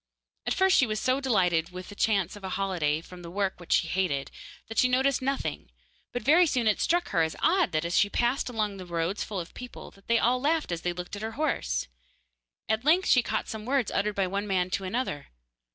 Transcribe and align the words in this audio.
At 0.47 0.55
first 0.55 0.75
she 0.77 0.87
was 0.87 0.99
so 0.99 1.21
delighted 1.21 1.69
with 1.69 1.89
the 1.89 1.93
chance 1.95 2.35
of 2.35 2.43
a 2.43 2.49
holiday 2.49 3.01
from 3.01 3.21
the 3.21 3.29
work 3.29 3.59
which 3.59 3.71
she 3.71 3.87
hated, 3.87 4.31
that 4.67 4.79
she 4.79 4.87
noticed 4.89 5.21
nothing, 5.21 5.69
but 6.11 6.23
very 6.23 6.47
soon 6.47 6.65
it 6.65 6.81
struck 6.81 7.09
her 7.09 7.21
as 7.21 7.35
odd 7.39 7.71
that 7.73 7.85
as 7.85 7.99
she 7.99 8.09
passed 8.09 8.49
along 8.49 8.77
the 8.77 8.85
roads 8.87 9.23
full 9.23 9.39
of 9.39 9.53
people 9.53 9.93
they 10.07 10.17
all 10.17 10.41
laughed 10.41 10.71
as 10.71 10.81
they 10.81 10.91
looked 10.91 11.15
at 11.15 11.21
her 11.21 11.33
horse. 11.33 11.87
At 12.67 12.83
length 12.83 13.09
she 13.09 13.21
caught 13.21 13.47
some 13.47 13.63
words 13.63 13.91
uttered 13.91 14.15
by 14.15 14.25
one 14.25 14.47
man 14.47 14.71
to 14.71 14.85
another. 14.85 15.27